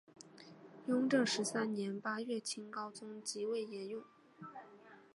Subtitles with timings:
[0.87, 4.03] 雍正十三年八月清高宗即位沿用。